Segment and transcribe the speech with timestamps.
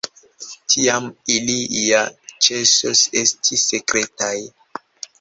[0.75, 1.05] Tiam
[1.35, 2.01] ili ja
[2.49, 4.37] ĉesos esti sekretaj.